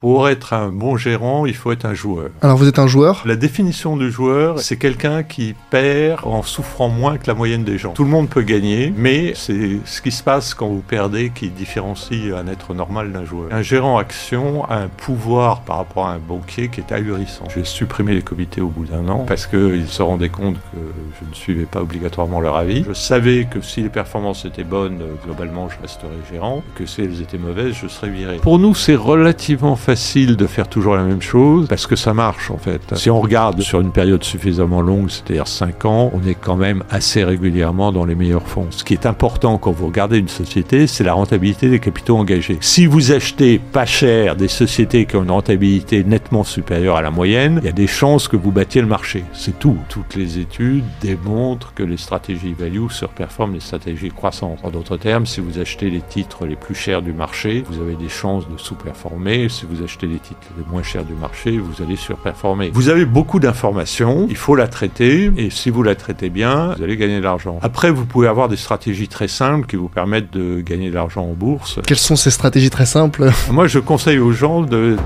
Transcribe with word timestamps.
Pour 0.00 0.28
être 0.28 0.52
un 0.52 0.72
bon 0.72 0.98
gérant, 0.98 1.46
il 1.46 1.54
faut 1.54 1.72
être 1.72 1.86
un 1.86 1.94
joueur. 1.94 2.28
Alors 2.42 2.58
vous 2.58 2.68
êtes 2.68 2.78
un 2.78 2.86
joueur? 2.86 3.22
La 3.24 3.34
définition 3.34 3.96
du 3.96 4.10
joueur, 4.10 4.58
c'est 4.58 4.76
quelqu'un 4.76 5.22
qui 5.22 5.54
perd 5.70 6.20
en 6.24 6.42
souffrant 6.42 6.90
moins 6.90 7.16
que 7.16 7.26
la 7.26 7.32
moyenne 7.32 7.64
des 7.64 7.78
gens. 7.78 7.94
Tout 7.94 8.04
le 8.04 8.10
monde 8.10 8.28
peut 8.28 8.42
gagner, 8.42 8.92
mais 8.94 9.32
c'est 9.34 9.78
ce 9.86 10.02
qui 10.02 10.10
se 10.10 10.22
passe 10.22 10.52
quand 10.52 10.68
vous 10.68 10.82
perdez 10.86 11.30
qui 11.30 11.48
différencie 11.48 12.34
un 12.34 12.46
être 12.46 12.74
normal 12.74 13.10
d'un 13.10 13.24
joueur. 13.24 13.48
Un 13.50 13.62
gérant 13.62 13.96
action 13.96 14.66
a 14.66 14.76
un 14.80 14.88
pouvoir 14.88 15.62
par 15.62 15.78
rapport 15.78 16.06
à 16.06 16.12
un 16.12 16.18
banquier 16.18 16.68
qui 16.68 16.80
est 16.80 16.92
ahurissant. 16.92 17.44
J'ai 17.54 17.64
supprimé 17.64 18.12
les 18.12 18.20
comités 18.20 18.60
au 18.60 18.68
bout 18.68 18.84
d'un 18.84 19.08
an 19.08 19.24
parce 19.26 19.46
qu'ils 19.46 19.88
se 19.88 20.02
rendaient 20.02 20.28
compte 20.28 20.56
que 20.56 20.78
je 21.22 21.26
ne 21.26 21.34
suivais 21.34 21.64
pas 21.64 21.80
obligatoirement 21.80 22.40
leur 22.40 22.56
avis. 22.56 22.84
Je 22.86 22.92
savais 22.92 23.46
que 23.50 23.62
si 23.62 23.80
les 23.80 23.88
performances 23.88 24.44
étaient 24.44 24.62
bonnes, 24.62 25.00
globalement 25.24 25.70
je 25.70 25.80
resterais 25.80 26.10
gérant, 26.30 26.62
que 26.74 26.84
si 26.84 27.00
elles 27.00 27.22
étaient 27.22 27.38
mauvaises, 27.38 27.72
je 27.82 27.88
serais 27.88 28.10
viré. 28.10 28.36
Pour 28.42 28.58
nous, 28.58 28.74
c'est 28.74 28.94
relativement 28.94 29.74
facile 29.86 30.34
de 30.34 30.48
faire 30.48 30.66
toujours 30.68 30.96
la 30.96 31.04
même 31.04 31.22
chose 31.22 31.68
parce 31.68 31.86
que 31.86 31.94
ça 31.94 32.12
marche 32.12 32.50
en 32.50 32.58
fait. 32.58 32.82
Si 32.96 33.08
on 33.08 33.20
regarde 33.20 33.60
sur 33.60 33.80
une 33.80 33.92
période 33.92 34.24
suffisamment 34.24 34.80
longue, 34.80 35.10
c'est-à-dire 35.10 35.46
5 35.46 35.84
ans, 35.84 36.10
on 36.12 36.26
est 36.26 36.34
quand 36.34 36.56
même 36.56 36.82
assez 36.90 37.22
régulièrement 37.22 37.92
dans 37.92 38.04
les 38.04 38.16
meilleurs 38.16 38.48
fonds. 38.48 38.66
Ce 38.70 38.82
qui 38.82 38.94
est 38.94 39.06
important 39.06 39.58
quand 39.58 39.70
vous 39.70 39.86
regardez 39.86 40.18
une 40.18 40.26
société, 40.26 40.88
c'est 40.88 41.04
la 41.04 41.12
rentabilité 41.12 41.70
des 41.70 41.78
capitaux 41.78 42.16
engagés. 42.16 42.58
Si 42.62 42.86
vous 42.86 43.12
achetez 43.12 43.60
pas 43.60 43.86
cher 43.86 44.34
des 44.34 44.48
sociétés 44.48 45.06
qui 45.06 45.14
ont 45.14 45.22
une 45.22 45.30
rentabilité 45.30 46.02
nettement 46.02 46.42
supérieure 46.42 46.96
à 46.96 47.02
la 47.02 47.12
moyenne, 47.12 47.60
il 47.62 47.66
y 47.66 47.68
a 47.68 47.72
des 47.72 47.86
chances 47.86 48.26
que 48.26 48.36
vous 48.36 48.50
battiez 48.50 48.80
le 48.80 48.88
marché. 48.88 49.22
C'est 49.32 49.56
tout. 49.60 49.78
Toutes 49.88 50.16
les 50.16 50.40
études 50.40 50.82
démontrent 51.00 51.74
que 51.74 51.84
les 51.84 51.96
stratégies 51.96 52.54
value 52.54 52.88
surperforment 52.90 53.54
les 53.54 53.60
stratégies 53.60 54.10
croissantes. 54.10 54.58
En 54.64 54.70
d'autres 54.70 54.96
termes, 54.96 55.26
si 55.26 55.40
vous 55.40 55.60
achetez 55.60 55.90
les 55.90 56.00
titres 56.00 56.44
les 56.44 56.56
plus 56.56 56.74
chers 56.74 57.02
du 57.02 57.12
marché, 57.12 57.62
vous 57.70 57.80
avez 57.80 57.94
des 57.94 58.08
chances 58.08 58.48
de 58.48 58.58
sous-performer. 58.58 59.48
Si 59.48 59.64
vous 59.64 59.75
vous 59.76 59.84
achetez 59.84 60.06
les 60.06 60.18
titres 60.18 60.40
les 60.56 60.64
moins 60.70 60.82
chers 60.82 61.04
du 61.04 61.14
marché, 61.14 61.58
vous 61.58 61.82
allez 61.82 61.96
surperformer. 61.96 62.70
Vous 62.72 62.88
avez 62.88 63.04
beaucoup 63.04 63.40
d'informations, 63.40 64.26
il 64.28 64.36
faut 64.36 64.54
la 64.54 64.68
traiter, 64.68 65.30
et 65.36 65.50
si 65.50 65.70
vous 65.70 65.82
la 65.82 65.94
traitez 65.94 66.30
bien, 66.30 66.74
vous 66.74 66.82
allez 66.82 66.96
gagner 66.96 67.18
de 67.18 67.24
l'argent. 67.24 67.58
Après, 67.62 67.90
vous 67.90 68.06
pouvez 68.06 68.28
avoir 68.28 68.48
des 68.48 68.56
stratégies 68.56 69.08
très 69.08 69.28
simples 69.28 69.66
qui 69.66 69.76
vous 69.76 69.88
permettent 69.88 70.32
de 70.32 70.60
gagner 70.60 70.90
de 70.90 70.94
l'argent 70.94 71.24
en 71.24 71.34
bourse. 71.34 71.80
Quelles 71.86 71.98
sont 71.98 72.16
ces 72.16 72.30
stratégies 72.30 72.70
très 72.70 72.86
simples? 72.86 73.30
Moi, 73.50 73.66
je 73.66 73.78
conseille 73.78 74.18
aux 74.18 74.32
gens 74.32 74.62
de... 74.62 74.96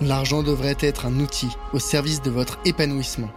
L'argent 0.00 0.42
devrait 0.42 0.78
être 0.80 1.04
un 1.04 1.20
outil 1.20 1.50
au 1.74 1.78
service 1.78 2.22
de 2.22 2.30
votre 2.30 2.58
épanouissement. 2.64 3.28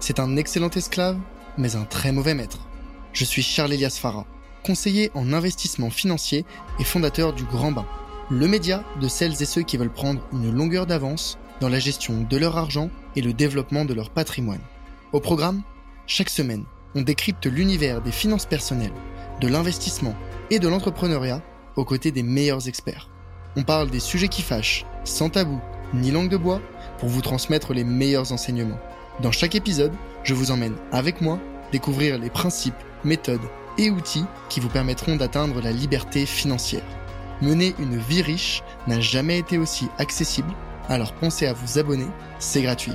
C'est 0.00 0.20
un 0.20 0.36
excellent 0.36 0.70
esclave, 0.70 1.16
mais 1.56 1.76
un 1.76 1.84
très 1.84 2.12
mauvais 2.12 2.34
maître. 2.34 2.58
Je 3.14 3.24
suis 3.24 3.42
Charles 3.42 3.72
Elias 3.72 3.98
Farah, 4.00 4.26
conseiller 4.64 5.10
en 5.14 5.32
investissement 5.32 5.88
financier 5.88 6.44
et 6.78 6.84
fondateur 6.84 7.32
du 7.32 7.44
Grand 7.44 7.72
Bain 7.72 7.86
le 8.30 8.46
média 8.46 8.84
de 9.00 9.08
celles 9.08 9.42
et 9.42 9.44
ceux 9.44 9.62
qui 9.62 9.76
veulent 9.76 9.92
prendre 9.92 10.22
une 10.32 10.54
longueur 10.54 10.86
d'avance 10.86 11.36
dans 11.60 11.68
la 11.68 11.80
gestion 11.80 12.22
de 12.22 12.36
leur 12.36 12.56
argent 12.56 12.88
et 13.16 13.22
le 13.22 13.32
développement 13.32 13.84
de 13.84 13.92
leur 13.92 14.10
patrimoine. 14.10 14.60
Au 15.12 15.18
programme, 15.18 15.62
chaque 16.06 16.30
semaine, 16.30 16.64
on 16.94 17.02
décrypte 17.02 17.46
l'univers 17.46 18.00
des 18.00 18.12
finances 18.12 18.46
personnelles, 18.46 18.92
de 19.40 19.48
l'investissement 19.48 20.14
et 20.50 20.60
de 20.60 20.68
l'entrepreneuriat 20.68 21.42
aux 21.74 21.84
côtés 21.84 22.12
des 22.12 22.22
meilleurs 22.22 22.68
experts. 22.68 23.08
On 23.56 23.64
parle 23.64 23.90
des 23.90 24.00
sujets 24.00 24.28
qui 24.28 24.42
fâchent, 24.42 24.86
sans 25.04 25.30
tabou 25.30 25.60
ni 25.92 26.12
langue 26.12 26.28
de 26.28 26.36
bois, 26.36 26.60
pour 26.98 27.08
vous 27.08 27.22
transmettre 27.22 27.72
les 27.72 27.82
meilleurs 27.82 28.30
enseignements. 28.30 28.78
Dans 29.22 29.32
chaque 29.32 29.56
épisode, 29.56 29.92
je 30.22 30.34
vous 30.34 30.52
emmène 30.52 30.76
avec 30.92 31.20
moi 31.20 31.40
découvrir 31.72 32.16
les 32.16 32.30
principes, 32.30 32.74
méthodes 33.02 33.40
et 33.76 33.90
outils 33.90 34.24
qui 34.48 34.60
vous 34.60 34.68
permettront 34.68 35.16
d'atteindre 35.16 35.60
la 35.60 35.72
liberté 35.72 36.26
financière. 36.26 36.84
Mener 37.42 37.74
une 37.78 37.96
vie 37.96 38.20
riche 38.20 38.62
n'a 38.86 39.00
jamais 39.00 39.38
été 39.38 39.56
aussi 39.56 39.88
accessible, 39.96 40.52
alors 40.90 41.14
pensez 41.14 41.46
à 41.46 41.54
vous 41.54 41.78
abonner, 41.78 42.08
c'est 42.38 42.60
gratuit. 42.60 42.92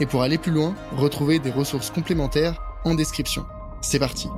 Et 0.00 0.06
pour 0.06 0.22
aller 0.22 0.38
plus 0.38 0.50
loin, 0.50 0.74
retrouvez 0.92 1.38
des 1.38 1.50
ressources 1.50 1.90
complémentaires 1.90 2.62
en 2.84 2.94
description. 2.94 3.44
C'est 3.82 3.98
parti 3.98 4.28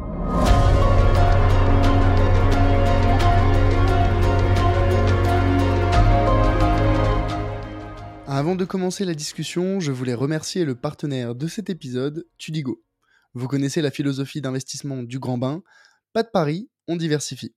Avant 8.26 8.56
de 8.56 8.64
commencer 8.64 9.04
la 9.04 9.14
discussion, 9.14 9.78
je 9.78 9.93
voulais 9.93 10.14
remercier 10.14 10.64
le 10.64 10.75
partenaire 10.75 11.37
de 11.37 11.47
cet 11.47 11.70
épisode, 11.70 12.26
Tudigo. 12.38 12.82
Vous 13.34 13.47
connaissez 13.47 13.82
la 13.82 13.93
philosophie 13.93 14.41
d'investissement 14.41 15.04
du 15.04 15.20
grand 15.20 15.38
bain, 15.38 15.62
pas 16.12 16.25
de 16.25 16.31
pari, 16.32 16.69
on 16.88 16.97
diversifie. 16.97 17.54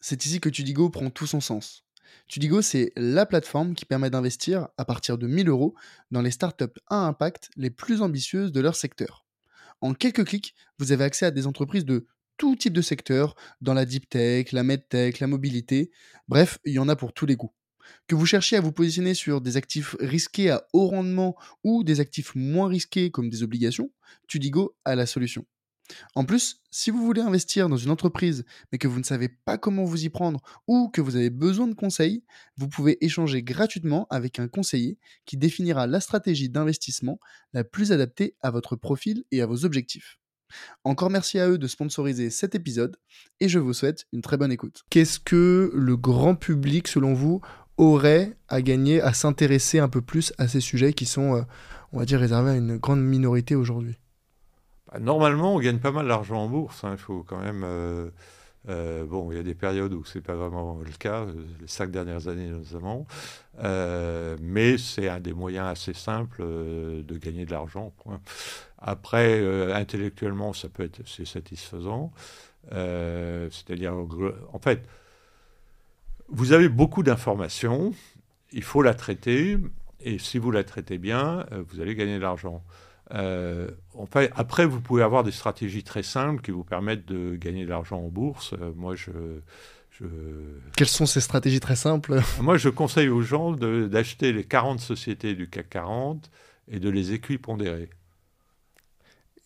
C'est 0.00 0.24
ici 0.24 0.40
que 0.40 0.48
Tudigo 0.48 0.90
prend 0.90 1.10
tout 1.10 1.26
son 1.26 1.40
sens. 1.40 1.84
Tudigo, 2.28 2.62
c'est 2.62 2.92
la 2.96 3.26
plateforme 3.26 3.74
qui 3.74 3.84
permet 3.84 4.10
d'investir 4.10 4.68
à 4.76 4.84
partir 4.84 5.18
de 5.18 5.26
1000 5.26 5.48
euros 5.48 5.74
dans 6.10 6.22
les 6.22 6.30
startups 6.30 6.64
à 6.88 7.06
impact 7.06 7.50
les 7.56 7.70
plus 7.70 8.02
ambitieuses 8.02 8.52
de 8.52 8.60
leur 8.60 8.76
secteur. 8.76 9.26
En 9.80 9.94
quelques 9.94 10.24
clics, 10.24 10.54
vous 10.78 10.92
avez 10.92 11.04
accès 11.04 11.26
à 11.26 11.30
des 11.30 11.46
entreprises 11.46 11.84
de 11.84 12.06
tout 12.36 12.56
type 12.56 12.72
de 12.72 12.82
secteur, 12.82 13.34
dans 13.60 13.74
la 13.74 13.86
deep 13.86 14.08
tech, 14.08 14.52
la 14.52 14.62
medtech, 14.62 15.20
la 15.20 15.26
mobilité, 15.26 15.90
bref, 16.28 16.58
il 16.64 16.74
y 16.74 16.78
en 16.78 16.88
a 16.88 16.96
pour 16.96 17.12
tous 17.12 17.26
les 17.26 17.36
goûts. 17.36 17.52
Que 18.08 18.14
vous 18.14 18.26
cherchiez 18.26 18.58
à 18.58 18.60
vous 18.60 18.72
positionner 18.72 19.14
sur 19.14 19.40
des 19.40 19.56
actifs 19.56 19.96
risqués 20.00 20.50
à 20.50 20.66
haut 20.72 20.88
rendement 20.88 21.36
ou 21.64 21.84
des 21.84 22.00
actifs 22.00 22.34
moins 22.34 22.68
risqués 22.68 23.10
comme 23.10 23.30
des 23.30 23.42
obligations, 23.42 23.90
Tudigo 24.28 24.76
a 24.84 24.94
la 24.96 25.06
solution. 25.06 25.46
En 26.14 26.24
plus, 26.24 26.62
si 26.70 26.90
vous 26.90 27.04
voulez 27.04 27.20
investir 27.20 27.68
dans 27.68 27.76
une 27.76 27.90
entreprise 27.90 28.44
mais 28.70 28.78
que 28.78 28.88
vous 28.88 28.98
ne 28.98 29.04
savez 29.04 29.28
pas 29.28 29.58
comment 29.58 29.84
vous 29.84 30.04
y 30.04 30.08
prendre 30.08 30.40
ou 30.66 30.88
que 30.88 31.00
vous 31.00 31.16
avez 31.16 31.30
besoin 31.30 31.66
de 31.66 31.74
conseils, 31.74 32.24
vous 32.56 32.68
pouvez 32.68 33.04
échanger 33.04 33.42
gratuitement 33.42 34.06
avec 34.10 34.38
un 34.38 34.48
conseiller 34.48 34.98
qui 35.24 35.36
définira 35.36 35.86
la 35.86 36.00
stratégie 36.00 36.48
d'investissement 36.48 37.18
la 37.52 37.64
plus 37.64 37.92
adaptée 37.92 38.36
à 38.40 38.50
votre 38.50 38.76
profil 38.76 39.24
et 39.30 39.42
à 39.42 39.46
vos 39.46 39.64
objectifs. 39.64 40.18
Encore 40.84 41.10
merci 41.10 41.38
à 41.38 41.48
eux 41.48 41.58
de 41.58 41.66
sponsoriser 41.66 42.30
cet 42.30 42.54
épisode 42.54 42.96
et 43.40 43.48
je 43.48 43.58
vous 43.58 43.72
souhaite 43.72 44.06
une 44.12 44.22
très 44.22 44.36
bonne 44.36 44.52
écoute. 44.52 44.84
Qu'est-ce 44.90 45.18
que 45.18 45.72
le 45.74 45.96
grand 45.96 46.36
public, 46.36 46.88
selon 46.88 47.14
vous, 47.14 47.40
aurait 47.76 48.36
à 48.48 48.62
gagner 48.62 49.00
à 49.00 49.12
s'intéresser 49.12 49.78
un 49.78 49.88
peu 49.88 50.00
plus 50.00 50.32
à 50.38 50.48
ces 50.48 50.60
sujets 50.60 50.92
qui 50.92 51.04
sont, 51.04 51.36
euh, 51.36 51.42
on 51.92 51.98
va 51.98 52.04
dire, 52.04 52.20
réservés 52.20 52.52
à 52.52 52.56
une 52.56 52.76
grande 52.76 53.02
minorité 53.02 53.54
aujourd'hui? 53.54 53.96
Normalement, 55.00 55.54
on 55.54 55.60
gagne 55.60 55.78
pas 55.78 55.92
mal 55.92 56.08
d'argent 56.08 56.44
en 56.44 56.48
bourse. 56.48 56.84
Hein. 56.84 56.92
Il 56.92 56.98
faut 56.98 57.22
quand 57.22 57.38
même. 57.38 57.62
Euh, 57.64 58.10
euh, 58.68 59.04
bon, 59.04 59.30
il 59.30 59.36
y 59.36 59.40
a 59.40 59.44
des 59.44 59.54
périodes 59.54 59.92
où 59.92 60.04
c'est 60.04 60.20
pas 60.20 60.34
vraiment 60.34 60.80
le 60.84 60.90
cas, 60.90 61.20
euh, 61.20 61.32
les 61.60 61.68
cinq 61.68 61.92
dernières 61.92 62.26
années 62.26 62.48
notamment. 62.48 63.06
mais 64.40 64.76
c'est 64.76 65.08
un 65.08 65.20
des 65.20 65.32
moyens 65.32 65.68
assez 65.68 65.92
simples 65.92 66.42
de 66.42 67.18
gagner 67.18 67.46
de 67.46 67.52
l'argent. 67.52 67.92
Après, 68.78 69.72
intellectuellement, 69.72 70.52
ça 70.52 70.68
peut 70.68 70.82
être 70.82 71.00
c'est 71.06 71.26
satisfaisant. 71.26 72.12
C'est-à-dire, 72.70 73.94
en 73.94 74.58
fait, 74.58 74.82
vous 76.28 76.52
avez 76.52 76.68
beaucoup 76.68 77.04
d'informations. 77.04 77.92
Il 78.52 78.64
faut 78.64 78.82
la 78.82 78.94
traiter. 78.94 79.58
Et 80.00 80.18
si 80.18 80.38
vous 80.38 80.50
la 80.50 80.64
traitez 80.64 80.98
bien, 80.98 81.46
vous 81.68 81.80
allez 81.80 81.94
gagner 81.94 82.16
de 82.16 82.22
l'argent. 82.22 82.64
Euh, 83.12 83.70
après, 84.34 84.66
vous 84.66 84.80
pouvez 84.80 85.02
avoir 85.02 85.22
des 85.22 85.30
stratégies 85.30 85.84
très 85.84 86.02
simples 86.02 86.42
qui 86.42 86.50
vous 86.50 86.64
permettent 86.64 87.06
de 87.06 87.36
gagner 87.36 87.64
de 87.64 87.70
l'argent 87.70 87.98
en 87.98 88.08
bourse. 88.08 88.54
Euh, 88.54 88.72
moi, 88.74 88.94
je, 88.94 89.10
Quelles 90.76 90.88
sont 90.88 91.06
ces 91.06 91.20
stratégies 91.20 91.60
très 91.60 91.76
simples? 91.76 92.20
Moi, 92.40 92.56
je 92.56 92.68
conseille 92.68 93.08
aux 93.08 93.22
gens 93.22 93.52
d'acheter 93.52 94.32
les 94.32 94.44
40 94.44 94.80
sociétés 94.80 95.34
du 95.34 95.48
CAC 95.48 95.70
40 95.70 96.30
et 96.68 96.80
de 96.80 96.90
les 96.90 97.12
équipondérer. 97.12 97.90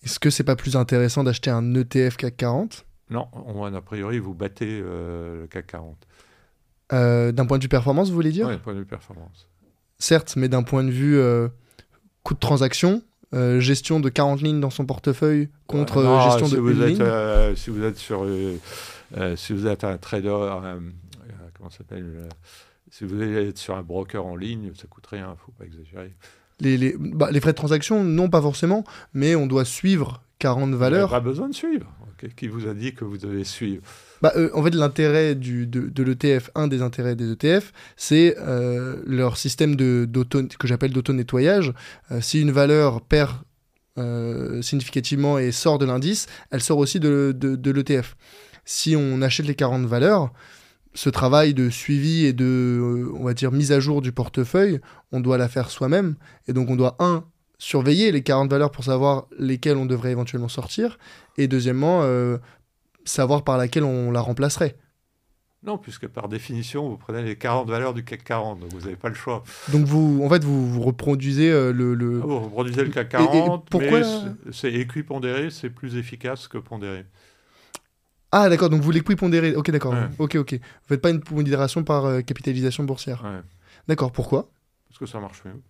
Est-ce 0.02 0.18
que 0.18 0.30
c'est 0.30 0.44
pas 0.44 0.56
plus 0.56 0.76
intéressant 0.76 1.22
d'acheter 1.24 1.50
un 1.50 1.74
ETF 1.74 2.16
CAC 2.16 2.36
40 2.38 2.86
Non, 3.10 3.28
a 3.74 3.80
priori, 3.82 4.18
vous 4.18 4.32
battez 4.32 4.80
euh, 4.82 5.42
le 5.42 5.46
CAC 5.48 5.66
40. 5.66 6.06
d'un 6.90 7.46
point 7.46 7.58
de 7.58 7.62
vue 7.62 7.68
performance, 7.68 8.08
vous 8.08 8.14
voulez 8.14 8.32
dire? 8.32 8.46
Oui, 8.46 8.54
d'un 8.54 8.58
point 8.58 8.72
de 8.72 8.78
vue 8.78 8.86
performance. 8.86 9.48
Certes, 9.98 10.34
mais 10.36 10.48
d'un 10.48 10.62
point 10.62 10.82
de 10.82 10.90
vue 10.90 11.20
coût 12.22 12.32
de 12.32 12.38
transaction, 12.38 13.02
euh, 13.32 13.60
gestion 13.60 14.00
de 14.00 14.08
40 14.08 14.42
lignes 14.42 14.60
dans 14.60 14.70
son 14.70 14.86
portefeuille 14.86 15.48
contre 15.66 15.98
euh, 15.98 16.20
gestion 16.24 16.46
si 16.46 16.54
de 16.54 16.60
vous 16.60 16.82
êtes, 16.82 17.00
euh, 17.00 17.54
si 17.54 17.70
vous 17.70 17.84
êtes 17.84 17.96
sur 17.96 18.26
si 19.36 19.52
vous 19.52 19.66
êtes 19.66 19.84
un 19.84 19.98
trader 19.98 20.36
comment 21.56 21.70
s'appelle 21.70 22.28
si 22.90 23.04
vous 23.04 23.22
êtes 23.22 23.58
sur 23.58 23.76
un 23.76 23.82
broker 23.82 24.26
en 24.26 24.36
ligne 24.36 24.72
ça 24.74 24.86
coûte 24.88 25.06
rien 25.06 25.36
faut 25.44 25.52
pas 25.52 25.64
exagérer 25.64 26.12
les, 26.60 26.76
les, 26.76 26.94
bah, 26.98 27.30
les, 27.30 27.40
frais 27.40 27.52
de 27.52 27.56
transaction, 27.56 28.04
non 28.04 28.28
pas 28.28 28.42
forcément, 28.42 28.84
mais 29.14 29.34
on 29.34 29.46
doit 29.46 29.64
suivre 29.64 30.22
40 30.38 30.74
valeurs. 30.74 31.08
Pas 31.08 31.20
besoin 31.20 31.48
de 31.48 31.54
suivre. 31.54 31.90
Qui 32.36 32.48
vous 32.48 32.66
a 32.66 32.74
dit 32.74 32.94
que 32.94 33.04
vous 33.04 33.16
devez 33.16 33.44
suivre? 33.44 33.82
Bah, 34.22 34.32
euh, 34.36 34.50
En 34.54 34.62
fait, 34.62 34.74
l'intérêt 34.74 35.34
de, 35.34 36.02
l'ETF, 36.02 36.50
un 36.54 36.68
des 36.68 36.82
intérêts 36.82 37.16
des 37.16 37.32
ETF, 37.32 37.72
c'est 37.96 38.36
euh, 38.38 38.96
leur 39.06 39.36
système 39.36 39.76
de, 39.76 40.08
que 40.58 40.66
j'appelle 40.66 40.92
d'auto-nettoyage. 40.92 41.72
Euh, 42.10 42.20
si 42.20 42.40
une 42.40 42.50
valeur 42.50 43.02
perd 43.02 43.32
significativement 44.62 45.38
et 45.38 45.52
sort 45.52 45.76
de 45.76 45.84
l'indice, 45.84 46.26
elle 46.50 46.62
sort 46.62 46.78
aussi 46.78 46.98
de, 47.00 47.36
l'ETF. 47.70 48.16
Si 48.64 48.96
on 48.96 49.20
achète 49.20 49.44
les 49.44 49.54
40 49.54 49.84
valeurs, 49.84 50.32
ce 50.94 51.10
travail 51.10 51.52
de 51.52 51.68
suivi 51.68 52.24
et 52.24 52.32
de, 52.32 53.10
on 53.14 53.24
va 53.24 53.34
dire, 53.34 53.52
mise 53.52 53.72
à 53.72 53.80
jour 53.80 54.00
du 54.00 54.10
portefeuille, 54.10 54.80
on 55.12 55.20
doit 55.20 55.36
la 55.36 55.50
faire 55.50 55.68
soi-même. 55.68 56.14
Et 56.48 56.54
donc, 56.54 56.70
on 56.70 56.76
doit, 56.76 56.96
un, 56.98 57.24
surveiller 57.58 58.10
les 58.10 58.22
40 58.22 58.50
valeurs 58.50 58.70
pour 58.70 58.84
savoir 58.84 59.26
lesquelles 59.38 59.76
on 59.76 59.84
devrait 59.84 60.12
éventuellement 60.12 60.48
sortir. 60.48 60.98
Et 61.36 61.46
deuxièmement, 61.46 62.02
savoir 63.04 63.44
par 63.44 63.58
laquelle 63.58 63.84
on 63.84 64.10
la 64.10 64.20
remplacerait. 64.20 64.76
Non, 65.62 65.76
puisque 65.76 66.08
par 66.08 66.28
définition, 66.28 66.88
vous 66.88 66.96
prenez 66.96 67.22
les 67.22 67.36
40 67.36 67.68
valeurs 67.68 67.92
du 67.92 68.02
CAC 68.02 68.24
40, 68.24 68.60
donc 68.60 68.72
vous 68.72 68.80
n'avez 68.80 68.96
pas 68.96 69.10
le 69.10 69.14
choix. 69.14 69.44
Donc 69.68 69.84
vous, 69.84 70.22
en 70.24 70.28
fait, 70.30 70.42
vous, 70.42 70.66
vous 70.66 70.80
reproduisez 70.80 71.50
euh, 71.50 71.70
le, 71.70 71.94
le... 71.94 72.20
Ah, 72.22 72.26
vous 72.26 72.40
reproduisez 72.40 72.82
le 72.82 72.88
CAC 72.90 73.10
40, 73.10 73.68
pourquoi 73.68 74.00
mais 74.00 74.52
c'est 74.52 74.72
équipondéré, 74.72 75.50
c'est 75.50 75.68
plus 75.68 75.96
efficace 75.96 76.48
que 76.48 76.56
pondéré. 76.56 77.04
Ah 78.32 78.48
d'accord, 78.48 78.70
donc 78.70 78.80
vous 78.80 78.90
l'équipondérez. 78.90 79.54
Ok, 79.54 79.70
d'accord. 79.70 79.94
Ok, 80.18 80.36
ok. 80.36 80.54
Vous 80.54 80.88
faites 80.88 81.02
pas 81.02 81.10
une 81.10 81.20
pondération 81.20 81.84
par 81.84 82.06
euh, 82.06 82.20
capitalisation 82.22 82.84
boursière. 82.84 83.22
Ouais. 83.22 83.40
D'accord, 83.86 84.12
pourquoi? 84.12 84.48
Parce 84.88 84.98
que 84.98 85.06
ça 85.06 85.20
marche 85.20 85.42
mieux. 85.44 85.60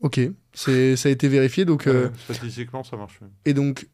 Ok, 0.00 0.20
c'est 0.52 0.96
ça 0.96 1.08
a 1.08 1.12
été 1.12 1.28
vérifié, 1.28 1.64
donc... 1.64 1.86
Euh, 1.86 2.10
statistiquement, 2.24 2.82
ça 2.82 2.96
marche 2.96 3.20
mieux. 3.20 3.30
Et 3.44 3.54
donc, 3.54 3.86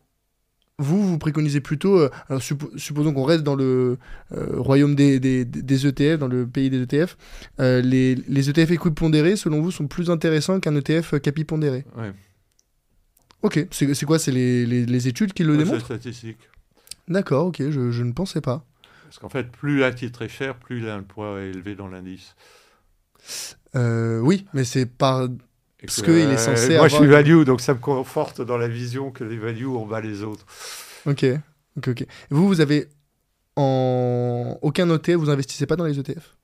vous, 0.78 1.06
vous 1.06 1.18
préconisez 1.18 1.60
plutôt, 1.60 1.98
euh, 1.98 2.10
alors 2.28 2.42
supposons 2.42 3.12
qu'on 3.12 3.24
reste 3.24 3.42
dans 3.42 3.56
le 3.56 3.98
royaume 4.30 4.94
des, 4.94 5.18
des, 5.18 5.44
des, 5.44 5.86
ETF, 5.86 6.18
dans 6.18 6.28
le 6.28 6.46
pays 6.46 6.70
des 6.70 6.82
ETF, 6.82 7.16
les, 7.58 8.14
les, 8.14 8.50
ETF 8.50 8.70
équipondérés, 8.70 9.36
selon 9.36 9.60
vous, 9.60 9.70
sont 9.70 9.88
plus 9.88 10.10
intéressants 10.10 10.60
qu'un 10.60 10.76
ETF 10.76 11.20
capipondéré 11.20 11.84
Ouais. 11.96 12.12
Ok, 13.42 13.66
c'est 13.70 14.04
quoi? 14.04 14.18
C'est 14.18 14.32
les, 14.32 14.66
les, 14.66 14.84
les, 14.84 15.08
études 15.08 15.32
qui 15.32 15.44
le 15.44 15.52
ouais, 15.52 15.58
démontrent? 15.58 15.86
C'est 15.86 15.94
statistique. 15.94 16.38
D'accord, 17.06 17.46
ok, 17.46 17.62
je, 17.70 17.90
je, 17.90 18.02
ne 18.02 18.12
pensais 18.12 18.40
pas. 18.40 18.64
Parce 19.04 19.18
qu'en 19.18 19.28
fait, 19.28 19.50
plus 19.50 19.84
un 19.84 19.92
titre 19.92 20.22
est 20.22 20.28
cher, 20.28 20.56
plus 20.56 20.78
il 20.78 20.88
a 20.88 20.94
un 20.94 21.02
poids 21.02 21.40
élevé 21.40 21.74
dans 21.74 21.88
l'indice. 21.88 22.34
Euh, 23.76 24.18
oui, 24.20 24.46
mais 24.54 24.64
c'est 24.64 24.86
par... 24.86 25.28
Parce 25.80 26.02
qu'il 26.02 26.14
est 26.14 26.38
censé 26.38 26.76
Moi, 26.76 26.88
je 26.88 26.96
suis 26.96 27.06
value, 27.06 27.44
donc 27.44 27.60
ça 27.60 27.74
me 27.74 27.78
conforte 27.78 28.40
dans 28.40 28.56
la 28.56 28.68
vision 28.68 29.10
que 29.10 29.24
les 29.24 29.38
values 29.38 29.66
on 29.66 29.86
bat 29.86 30.00
les 30.00 30.22
autres. 30.22 30.44
Ok, 31.06 31.24
ok, 31.76 31.88
ok. 31.88 32.06
Vous, 32.30 32.48
vous 32.48 32.60
avez 32.60 32.88
en 33.56 34.58
aucun 34.62 34.88
ETF, 34.94 35.16
vous 35.16 35.30
investissez 35.30 35.66
pas 35.66 35.76
dans 35.76 35.84
les 35.84 35.98
ETF 35.98 36.36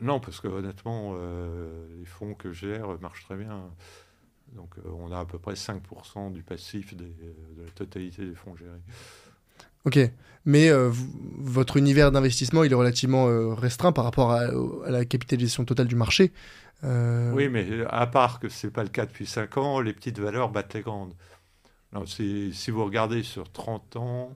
Non, 0.00 0.20
parce 0.20 0.40
que 0.40 0.48
honnêtement, 0.48 1.14
euh, 1.16 1.86
les 1.98 2.06
fonds 2.06 2.34
que 2.34 2.52
je 2.52 2.68
gère 2.68 2.98
marchent 3.00 3.24
très 3.24 3.36
bien. 3.36 3.70
Donc, 4.52 4.70
euh, 4.78 4.90
on 4.98 5.12
a 5.12 5.20
à 5.20 5.24
peu 5.24 5.38
près 5.38 5.54
5% 5.54 6.32
du 6.32 6.42
passif 6.42 6.94
des, 6.94 7.04
de 7.04 7.64
la 7.64 7.70
totalité 7.70 8.24
des 8.24 8.34
fonds 8.34 8.56
gérés. 8.56 8.70
Ok, 9.84 9.98
mais 10.46 10.68
euh, 10.68 10.90
votre 10.92 11.76
univers 11.76 12.12
d'investissement, 12.12 12.64
il 12.64 12.72
est 12.72 12.76
relativement 12.76 13.28
euh, 13.28 13.54
restreint 13.54 13.92
par 13.92 14.04
rapport 14.04 14.32
à, 14.32 14.48
la 14.90 15.04
capitalisation 15.04 15.64
totale 15.64 15.86
du 15.86 15.96
marché. 15.96 16.32
Euh, 16.84 17.32
oui, 17.32 17.48
mais 17.48 17.66
à 17.88 18.06
part 18.06 18.40
que 18.40 18.48
ce 18.48 18.66
n'est 18.66 18.72
pas 18.72 18.82
le 18.82 18.90
cas 18.90 19.06
depuis 19.06 19.26
5 19.26 19.56
ans, 19.56 19.80
les 19.80 19.92
petites 19.92 20.18
valeurs 20.18 20.50
battent 20.50 20.74
les 20.74 20.82
grandes. 20.82 21.14
si, 22.06 22.52
si 22.52 22.70
vous 22.70 22.84
regardez 22.84 23.22
sur 23.22 23.50
30 23.50 23.96
ans, 23.96 24.34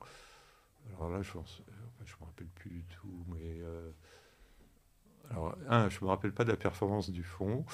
alors 0.97 1.11
là, 1.11 1.23
je 1.23 1.37
ne 1.37 1.43
me 1.43 2.27
rappelle 2.27 2.47
plus 2.55 2.71
du 2.71 2.85
tout, 2.85 3.25
mais... 3.29 3.61
alors, 5.31 5.57
un, 5.69 5.91
je 5.91 5.99
ne 5.99 6.05
me 6.05 6.09
rappelle 6.09 6.33
pas 6.33 6.45
de 6.45 6.51
la 6.51 6.57
performance 6.57 7.11
du 7.11 7.23
fonds, 7.23 7.67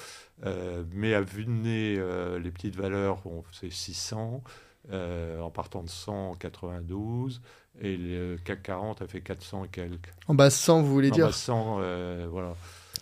mais 0.91 1.13
à 1.13 1.21
vue 1.21 1.45
de 1.45 1.51
nez, 1.51 2.39
les 2.39 2.51
petites 2.51 2.75
valeurs, 2.75 3.21
c'est 3.53 3.71
600. 3.71 4.43
En 4.91 5.49
partant 5.49 5.83
de 5.83 5.89
192 5.89 7.41
et 7.81 7.97
le 7.97 8.37
CAC 8.43 8.63
40 8.63 9.01
a 9.01 9.07
fait 9.07 9.21
400 9.21 9.65
et 9.65 9.67
quelques. 9.67 10.13
En 10.27 10.35
bas 10.35 10.49
100, 10.49 10.81
vous 10.81 10.91
voulez 10.91 11.11
dire 11.11 11.25
En 11.25 11.29
bas 11.29 11.33
100, 11.33 11.77
euh, 11.79 12.27
voilà. 12.29 12.55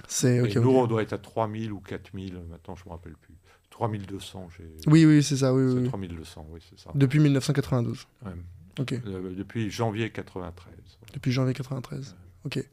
C'est, 0.08 0.38
et 0.38 0.56
nous, 0.56 0.72
on 0.72 0.88
doit 0.88 1.04
être 1.04 1.14
à 1.14 1.18
3000 1.18 1.72
ou 1.72 1.80
4000, 1.80 2.34
maintenant 2.50 2.76
je 2.76 2.84
ne 2.84 2.90
me 2.90 2.92
rappelle 2.92 3.16
plus. 3.16 3.36
3200, 3.70 4.50
j'ai... 4.58 4.66
Oui, 4.88 5.06
oui, 5.06 5.24
c'est 5.24 5.38
ça, 5.38 5.54
oui, 5.54 5.64
oui. 5.64 5.88
3200, 5.88 6.48
oui, 6.52 6.60
c'est 6.70 6.80
ça. 6.80 6.92
Depuis 6.94 7.20
1992 7.20 8.08
ouais. 8.26 8.32
Ok. 8.80 8.94
Euh, 8.94 9.34
depuis 9.36 9.70
janvier 9.70 10.12
93. 10.12 10.76
Depuis 11.14 11.32
janvier 11.32 11.54
93, 11.54 12.16
ok. 12.46 12.64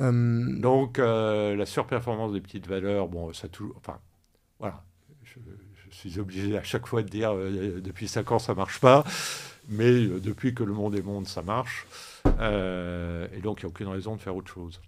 Euh, 0.00 0.60
Donc, 0.60 0.98
euh, 0.98 1.54
la 1.54 1.66
surperformance 1.66 2.32
des 2.32 2.40
petites 2.40 2.66
valeurs, 2.66 3.08
bon, 3.08 3.32
ça 3.32 3.48
toujours... 3.48 3.74
Enfin, 3.76 3.98
voilà. 4.58 4.82
Je, 5.22 5.38
je, 5.90 6.08
suis 6.08 6.20
obligé 6.20 6.56
à 6.56 6.62
chaque 6.62 6.86
fois 6.86 7.02
de 7.02 7.08
dire, 7.08 7.34
depuis 7.34 8.08
5 8.08 8.32
ans, 8.32 8.38
ça 8.38 8.52
ne 8.52 8.58
marche 8.58 8.80
pas 8.80 9.04
mais 9.70 10.06
euh, 10.06 10.20
depuis 10.20 10.54
que 10.54 10.62
le 10.62 10.72
monde 10.72 10.94
est 10.96 11.02
monde, 11.02 11.26
ça 11.26 11.42
marche. 11.42 11.86
Euh, 12.40 13.26
et 13.32 13.40
donc, 13.40 13.60
il 13.60 13.64
n'y 13.64 13.68
a 13.68 13.70
aucune 13.70 13.88
raison 13.88 14.16
de 14.16 14.20
faire 14.20 14.36
autre 14.36 14.52
chose. 14.52 14.80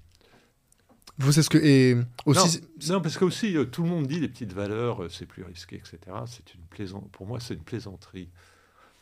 Vous, 1.19 1.33
c'est 1.33 1.43
ce 1.43 1.51
que. 1.51 1.59
Et 1.59 1.97
aussi... 2.27 2.63
Non, 2.89 3.01
parce 3.01 3.17
que 3.17 3.25
aussi, 3.25 3.57
euh, 3.57 3.65
tout 3.65 3.83
le 3.83 3.89
monde 3.89 4.07
dit 4.07 4.21
les 4.21 4.29
petites 4.29 4.53
valeurs, 4.53 5.11
c'est 5.11 5.27
plus 5.27 5.45
risqué, 5.45 5.77
etc. 5.77 5.99
C'est 6.27 6.55
une 6.55 6.63
plaisante... 6.63 7.11
Pour 7.13 7.27
moi, 7.27 7.39
c'est 7.39 7.55
une 7.55 7.63
plaisanterie. 7.63 8.29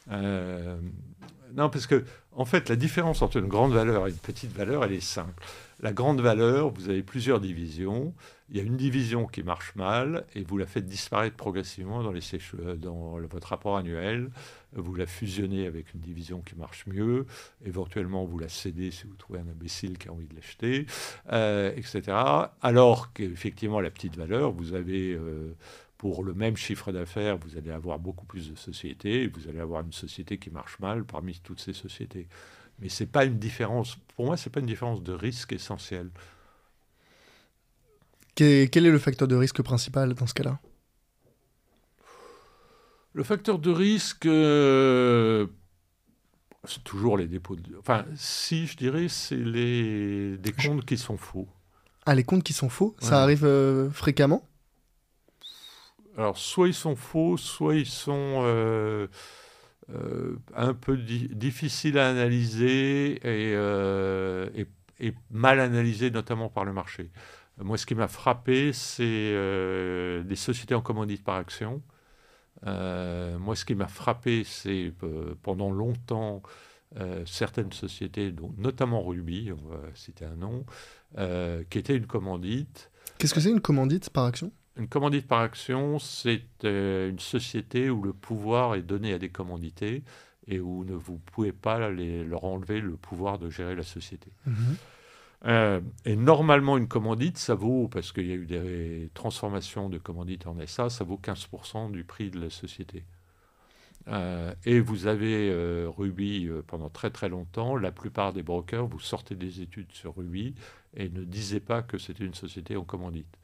Non, 0.09 1.69
parce 1.69 1.87
que, 1.87 2.05
en 2.33 2.45
fait, 2.45 2.69
la 2.69 2.77
différence 2.77 3.23
entre 3.23 3.39
une 3.39 3.49
grande 3.49 3.73
valeur 3.73 4.07
et 4.07 4.11
une 4.11 4.17
petite 4.17 4.53
valeur, 4.53 4.85
elle 4.85 4.93
est 4.93 5.01
simple. 5.01 5.43
La 5.81 5.93
grande 5.93 6.21
valeur, 6.21 6.71
vous 6.71 6.89
avez 6.91 7.03
plusieurs 7.03 7.41
divisions. 7.41 8.15
Il 8.51 8.57
y 8.57 8.61
a 8.61 8.63
une 8.63 8.77
division 8.77 9.27
qui 9.27 9.43
marche 9.43 9.75
mal 9.77 10.25
et 10.35 10.43
vous 10.43 10.59
la 10.59 10.67
faites 10.67 10.87
disparaître 10.87 11.37
progressivement 11.37 12.03
dans 12.03 12.13
votre 12.13 13.49
rapport 13.49 13.77
annuel 13.77 14.31
vous 14.73 14.95
la 14.95 15.07
fusionnez 15.07 15.67
avec 15.67 15.95
une 15.95 16.01
division 16.01 16.41
qui 16.41 16.55
marche 16.55 16.87
mieux, 16.87 17.27
éventuellement 17.65 18.25
vous 18.25 18.39
la 18.39 18.49
cédez 18.49 18.91
si 18.91 19.05
vous 19.05 19.15
trouvez 19.17 19.41
un 19.41 19.49
imbécile 19.49 19.99
qui 19.99 20.09
a 20.09 20.13
envie 20.13 20.27
de 20.27 20.35
l'acheter, 20.35 20.87
euh, 21.33 21.73
etc. 21.77 22.17
Alors 22.63 23.13
qu'effectivement, 23.13 23.81
la 23.81 23.91
petite 23.91 24.17
valeur, 24.17 24.53
vous 24.53 24.75
avez, 24.75 25.13
euh, 25.13 25.55
pour 26.01 26.25
le 26.25 26.33
même 26.33 26.57
chiffre 26.57 26.93
d'affaires, 26.93 27.37
vous 27.37 27.59
allez 27.59 27.71
avoir 27.71 27.99
beaucoup 27.99 28.25
plus 28.25 28.49
de 28.49 28.57
sociétés, 28.57 29.25
et 29.25 29.27
vous 29.27 29.49
allez 29.49 29.61
avoir 29.61 29.83
une 29.83 29.93
société 29.93 30.39
qui 30.39 30.49
marche 30.49 30.79
mal 30.79 31.05
parmi 31.05 31.39
toutes 31.41 31.61
ces 31.61 31.75
sociétés. 31.75 32.27
Mais 32.79 32.89
c'est 32.89 33.05
pas 33.05 33.27
une 33.27 33.39
différence, 33.39 33.99
pour 34.17 34.25
moi, 34.25 34.39
c'est 34.39 34.49
pas 34.49 34.61
une 34.61 34.67
différence 34.67 35.03
de 35.03 35.13
risque 35.13 35.53
essentiel. 35.53 36.09
Quel 38.35 38.87
est 38.87 38.91
le 38.91 38.99
facteur 38.99 39.29
de 39.29 39.37
risque 39.37 39.61
principal 39.61 40.15
dans 40.15 40.27
ce 40.27 40.33
cas-là? 40.33 40.59
Le 43.13 43.23
facteur 43.23 43.59
de 43.59 43.71
risque, 43.71 44.25
euh, 44.25 45.49
c'est 46.65 46.83
toujours 46.83 47.19
les 47.19 47.27
dépôts. 47.27 47.57
De... 47.57 47.77
Enfin, 47.79 48.07
si 48.17 48.67
je 48.67 48.75
dirais, 48.79 49.09
c'est 49.09 49.37
les 49.37 50.39
des 50.39 50.53
comptes 50.53 50.87
qui 50.87 50.97
sont 50.97 51.19
faux. 51.19 51.47
Ah, 52.07 52.15
les 52.15 52.25
comptes 52.25 52.43
qui 52.43 52.55
sont 52.55 52.71
faux, 52.71 52.97
ça 53.01 53.23
arrive 53.23 53.45
euh, 53.45 53.91
fréquemment? 53.91 54.47
Alors, 56.17 56.37
soit 56.37 56.69
ils 56.69 56.75
sont 56.75 56.97
faux, 56.97 57.37
soit 57.37 57.77
ils 57.77 57.87
sont 57.87 58.43
euh, 58.45 59.07
un 60.55 60.75
peu 60.75 60.97
difficiles 60.97 61.99
à 61.99 62.09
analyser 62.11 63.21
et, 63.25 64.67
et, 65.01 65.15
mal 65.31 65.61
analysés, 65.61 66.11
notamment 66.11 66.49
par 66.49 66.65
le 66.65 66.73
marché. 66.73 67.11
Moi, 67.59 67.77
ce 67.79 67.87
qui 67.87 67.95
m'a 67.95 68.09
frappé, 68.09 68.73
c'est 68.73 69.33
des 70.25 70.37
sociétés 70.37 70.75
en 70.75 70.83
commandite 70.83 71.25
par 71.25 71.37
action 71.37 71.83
euh, 72.67 73.39
moi, 73.39 73.57
ce 73.57 73.65
qui 73.65 73.75
m'a 73.75 73.89
frappé, 73.89 74.45
c'est 74.45 74.93
euh, 75.03 75.35
pendant 75.43 75.71
longtemps 75.71 76.43
euh, 76.99 77.25
certaines 77.27 77.73
sociétés, 77.73 78.33
dont, 78.33 78.53
notamment 78.59 79.03
Ruby, 79.03 79.51
on 79.53 79.69
va 79.69 79.81
citer 79.95 80.25
un 80.25 80.37
nom, 80.37 80.65
qui 81.71 81.79
était 81.79 81.97
une 81.97 82.07
commandite. 82.07 82.91
Qu'est-ce 83.19 83.35
que 83.35 83.41
c'est 83.41 83.51
une 83.51 83.61
commandite 83.61 84.11
par 84.11 84.25
action? 84.25 84.53
Une 84.77 84.89
commandite 84.89 85.27
par 85.27 85.41
action, 85.41 85.99
c'est 85.99 86.43
une 86.63 87.19
société 87.19 87.91
où 87.91 88.03
le 88.03 88.13
pouvoir 88.13 88.77
est 88.77 88.83
donné 88.83 89.13
à 89.13 89.19
des 89.19 89.29
commandités 89.29 90.03
et 90.47 90.61
où 90.61 90.85
ne 90.85 90.95
vous 90.95 91.19
pouvez 91.19 91.53
pas 91.53 91.91
les, 91.91 92.25
leur 92.25 92.45
enlever 92.45 92.81
le 92.81 92.97
pouvoir 92.97 93.39
de 93.39 93.51
gérer 93.51 93.75
la 93.75 93.83
société. 93.83 94.31
Mhm. 94.47 94.77
Euh, 95.47 95.81
et 96.05 96.17
normalement, 96.17 96.77
une 96.77 96.89
commandite, 96.89 97.39
ça 97.39 97.55
vaut, 97.55 97.89
parce 97.89 98.13
qu'il 98.13 98.27
y 98.27 98.33
a 98.33 98.35
eu 98.35 98.47
des 98.47 99.11
transformations 99.15 99.89
de 99.89 99.99
commandite 99.99 100.47
en 100.47 100.57
SA, 100.67 100.91
ça 100.91 101.05
vaut 101.05 101.21
15% 101.23 101.91
du 101.91 102.05
prix 102.05 102.31
de 102.31 102.41
la 102.41 102.51
société. 102.51 103.05
Euh, 104.09 104.55
et 104.65 104.81
vous 104.81 105.07
avez 105.07 105.51
euh, 105.51 105.89
Ruby 105.95 106.49
pendant 106.67 106.91
très 106.91 107.11
très 107.11 107.29
longtemps. 107.29 107.77
La 107.77 107.93
plupart 107.93 108.33
des 108.33 108.43
brokers, 108.43 108.87
vous 108.87 109.01
sortez 109.01 109.35
des 109.35 109.61
études 109.63 109.93
sur 109.93 110.17
Ruby 110.17 110.55
et 110.97 111.09
ne 111.09 111.25
disaient 111.25 111.61
pas 111.61 111.83
que 111.83 111.97
c'était 111.97 112.25
une 112.25 112.35
société 112.35 112.77
en 112.77 112.85
commandite. 112.85 113.39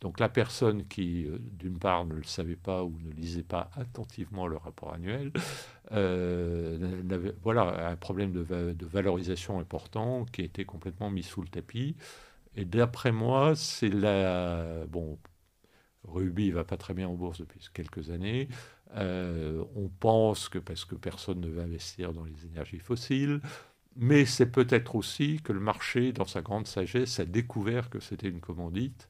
Donc 0.00 0.18
la 0.18 0.28
personne 0.28 0.86
qui, 0.86 1.26
euh, 1.26 1.38
d'une 1.40 1.78
part, 1.78 2.06
ne 2.06 2.14
le 2.14 2.24
savait 2.24 2.56
pas 2.56 2.84
ou 2.84 2.96
ne 3.04 3.12
lisait 3.12 3.42
pas 3.42 3.70
attentivement 3.76 4.46
le 4.46 4.56
rapport 4.56 4.94
annuel, 4.94 5.32
euh, 5.92 7.32
voilà, 7.42 7.88
un 7.90 7.96
problème 7.96 8.32
de, 8.32 8.86
valorisation 8.86 9.58
important 9.58 10.24
qui 10.32 10.42
a 10.42 10.44
été 10.44 10.64
complètement 10.64 11.10
mis 11.10 11.22
sous 11.22 11.42
le 11.42 11.48
tapis. 11.48 11.96
Et 12.56 12.64
d'après 12.64 13.12
moi, 13.12 13.54
c'est 13.54 13.90
la... 13.90 14.86
Bon, 14.88 15.18
Ruby 16.04 16.50
va 16.50 16.64
pas 16.64 16.76
très 16.76 16.94
bien 16.94 17.08
en 17.08 17.14
bourse 17.14 17.40
depuis 17.40 17.60
quelques 17.72 18.10
années. 18.10 18.48
Euh, 18.96 19.64
on 19.76 19.88
pense 19.88 20.48
que 20.48 20.58
parce 20.58 20.84
que 20.84 20.94
personne 20.94 21.40
ne 21.40 21.48
veut 21.48 21.62
investir 21.62 22.12
dans 22.12 22.24
les 22.24 22.46
énergies 22.46 22.80
fossiles, 22.80 23.40
Mais 23.96 24.24
c'est 24.24 24.50
peut-être 24.50 24.94
aussi 24.96 25.40
que 25.42 25.52
le 25.52 25.60
marché, 25.60 26.12
dans 26.12 26.26
sa 26.26 26.42
grande 26.42 26.66
sagesse, 26.66 27.20
a 27.20 27.24
découvert 27.24 27.90
que 27.90 28.00
c'était 28.00 28.28
une 28.28 28.40
commandite, 28.40 29.08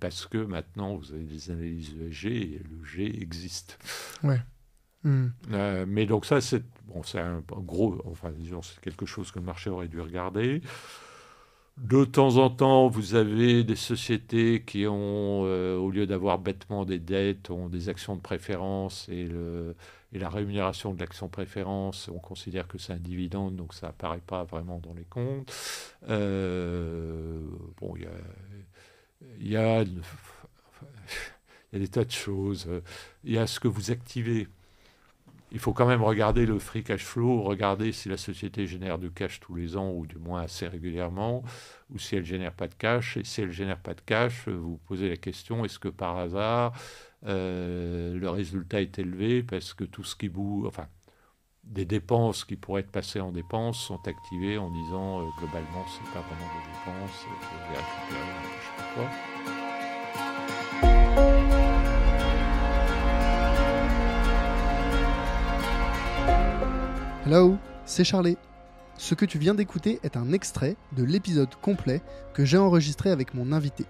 parce 0.00 0.26
que 0.26 0.38
maintenant, 0.38 0.96
vous 0.96 1.12
avez 1.12 1.24
des 1.24 1.50
analyses 1.50 1.94
ESG 2.00 2.26
et 2.26 2.62
le 2.70 2.84
G 2.84 3.22
existe. 3.22 3.78
Ouais. 4.22 4.40
Hmm. 5.04 5.26
Euh, 5.52 5.84
mais 5.86 6.06
donc 6.06 6.24
ça, 6.24 6.40
c'est 6.40 6.62
bon, 6.86 7.02
c'est 7.02 7.20
un 7.20 7.42
gros, 7.48 8.00
enfin 8.06 8.30
disons, 8.30 8.62
c'est 8.62 8.80
quelque 8.80 9.04
chose 9.04 9.30
que 9.30 9.38
le 9.38 9.44
marché 9.44 9.68
aurait 9.68 9.88
dû 9.88 10.00
regarder. 10.00 10.62
De 11.76 12.04
temps 12.04 12.36
en 12.36 12.50
temps, 12.50 12.88
vous 12.88 13.16
avez 13.16 13.64
des 13.64 13.76
sociétés 13.76 14.62
qui 14.64 14.86
ont, 14.86 15.42
euh, 15.44 15.76
au 15.76 15.90
lieu 15.90 16.06
d'avoir 16.06 16.38
bêtement 16.38 16.84
des 16.84 17.00
dettes, 17.00 17.50
ont 17.50 17.68
des 17.68 17.88
actions 17.88 18.16
de 18.16 18.20
préférence 18.20 19.08
et, 19.10 19.24
le, 19.24 19.74
et 20.12 20.18
la 20.18 20.28
rémunération 20.28 20.94
de 20.94 21.00
l'action 21.00 21.28
préférence, 21.28 22.08
on 22.08 22.20
considère 22.20 22.68
que 22.68 22.78
c'est 22.78 22.92
un 22.92 22.98
dividende, 22.98 23.56
donc 23.56 23.74
ça 23.74 23.88
apparaît 23.88 24.22
pas 24.24 24.44
vraiment 24.44 24.78
dans 24.78 24.94
les 24.94 25.04
comptes. 25.04 25.52
Euh, 26.08 27.40
bon, 27.80 27.94
il 27.96 28.02
y 28.02 28.06
a, 28.06 28.10
y, 29.40 29.56
a, 29.56 29.82
y 29.82 31.76
a 31.76 31.78
des 31.78 31.88
tas 31.88 32.04
de 32.04 32.10
choses. 32.10 32.68
Il 33.24 33.32
y 33.32 33.38
a 33.38 33.46
ce 33.46 33.60
que 33.60 33.68
vous 33.68 33.90
activez 33.90 34.48
il 35.54 35.60
faut 35.60 35.72
quand 35.72 35.86
même 35.86 36.02
regarder 36.02 36.46
le 36.46 36.58
free 36.58 36.82
cash 36.82 37.04
flow, 37.04 37.40
regarder 37.42 37.92
si 37.92 38.08
la 38.08 38.16
société 38.16 38.66
génère 38.66 38.98
du 38.98 39.12
cash 39.12 39.38
tous 39.38 39.54
les 39.54 39.76
ans 39.76 39.92
ou 39.92 40.04
du 40.04 40.18
moins 40.18 40.42
assez 40.42 40.66
régulièrement, 40.66 41.44
ou 41.90 41.98
si 42.00 42.16
elle 42.16 42.24
génère 42.24 42.52
pas 42.52 42.66
de 42.66 42.74
cash. 42.74 43.16
Et 43.16 43.22
si 43.22 43.40
elle 43.40 43.52
génère 43.52 43.78
pas 43.78 43.94
de 43.94 44.00
cash, 44.00 44.48
vous 44.48 44.80
posez 44.88 45.08
la 45.08 45.16
question 45.16 45.64
est-ce 45.64 45.78
que 45.78 45.88
par 45.88 46.18
hasard 46.18 46.72
euh, 47.26 48.18
le 48.18 48.28
résultat 48.28 48.82
est 48.82 48.98
élevé 48.98 49.44
parce 49.44 49.74
que 49.74 49.84
tout 49.84 50.02
ce 50.02 50.16
qui 50.16 50.28
bouge, 50.28 50.66
enfin, 50.66 50.88
des 51.66 51.84
dépenses 51.84 52.44
qui 52.44 52.56
pourraient 52.56 52.82
être 52.82 52.90
passées 52.90 53.20
en 53.20 53.32
dépenses 53.32 53.78
sont 53.78 54.00
activées 54.06 54.58
en 54.58 54.70
disant 54.70 55.20
euh, 55.20 55.24
globalement 55.38 55.84
c'est 55.88 56.12
pas 56.12 56.20
vraiment 56.20 56.50
des 56.54 56.62
dépenses, 56.72 57.10
je 57.22 57.28
vais 57.28 57.78
récupérer, 57.78 58.32
je 58.60 58.66
sais 58.66 58.76
pas 58.76 58.84
quoi. 58.94 59.08
Hello, 67.26 67.56
c'est 67.86 68.04
Charlie. 68.04 68.36
Ce 68.96 69.14
que 69.14 69.24
tu 69.24 69.38
viens 69.38 69.54
d'écouter 69.54 69.98
est 70.02 70.16
un 70.16 70.32
extrait 70.32 70.76
de 70.92 71.02
l'épisode 71.02 71.54
complet 71.56 72.02
que 72.34 72.44
j'ai 72.44 72.58
enregistré 72.58 73.10
avec 73.10 73.34
mon 73.34 73.50
invité. 73.50 73.86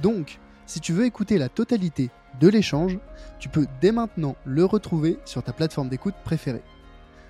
Donc, 0.00 0.38
si 0.64 0.80
tu 0.80 0.92
veux 0.92 1.04
écouter 1.04 1.38
la 1.38 1.48
totalité 1.48 2.10
de 2.40 2.48
l'échange, 2.48 2.98
tu 3.40 3.48
peux 3.48 3.66
dès 3.80 3.90
maintenant 3.90 4.36
le 4.44 4.64
retrouver 4.64 5.18
sur 5.24 5.42
ta 5.42 5.52
plateforme 5.52 5.88
d'écoute 5.88 6.14
préférée. 6.24 6.62